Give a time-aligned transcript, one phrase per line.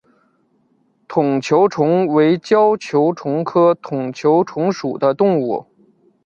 [1.07, 5.67] 筒球虫为胶球虫科筒球虫属的动物。